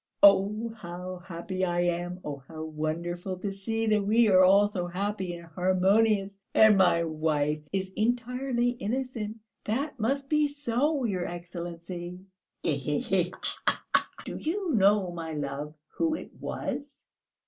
[0.23, 2.21] "Oh, how happy I am!
[2.25, 6.41] Oh, how wonderful to see that we are all so happy and harmonious!
[6.55, 9.37] And my wife is entirely innocent.
[9.65, 12.19] That must be so, your Excellency!"
[12.63, 13.25] "He he he!
[13.25, 13.31] Khee
[13.67, 14.01] khee!
[14.25, 17.07] Do you know, my love, who it was?"